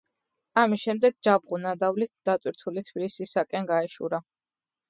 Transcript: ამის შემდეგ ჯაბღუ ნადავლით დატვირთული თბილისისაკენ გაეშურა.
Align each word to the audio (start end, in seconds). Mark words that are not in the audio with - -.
ამის 0.61 0.81
შემდეგ 0.85 1.17
ჯაბღუ 1.27 1.59
ნადავლით 1.67 2.13
დატვირთული 2.31 2.85
თბილისისაკენ 2.91 3.73
გაეშურა. 3.75 4.23